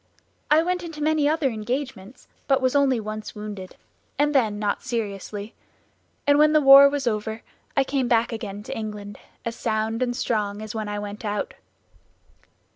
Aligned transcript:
I 0.49 0.63
went 0.63 0.81
into 0.81 1.03
many 1.03 1.29
other 1.29 1.51
engagements, 1.51 2.27
but 2.47 2.59
was 2.59 2.75
only 2.75 2.99
once 2.99 3.35
wounded, 3.35 3.75
and 4.17 4.33
then 4.33 4.57
not 4.57 4.81
seriously; 4.81 5.53
and 6.25 6.39
when 6.39 6.53
the 6.53 6.59
war 6.59 6.89
was 6.89 7.05
over 7.05 7.43
I 7.77 7.83
came 7.83 8.07
back 8.07 8.31
again 8.31 8.63
to 8.63 8.75
England, 8.75 9.19
as 9.45 9.55
sound 9.55 10.01
and 10.01 10.15
strong 10.17 10.59
as 10.63 10.73
when 10.73 10.89
I 10.89 10.97
went 10.97 11.23
out." 11.23 11.53